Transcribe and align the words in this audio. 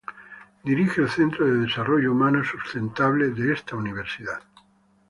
Dirige 0.63 1.01
el 1.03 1.09
Centro 1.11 1.45
de 1.45 1.59
Desarrollo 1.59 2.11
Humano 2.11 2.43
Sustentable 2.43 3.29
de 3.29 3.53
esta 3.53 3.75
Universidad. 3.75 4.41